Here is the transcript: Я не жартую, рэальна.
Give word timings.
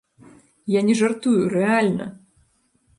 Я 0.77 0.81
не 0.89 0.95
жартую, 1.03 1.37
рэальна. 1.55 2.05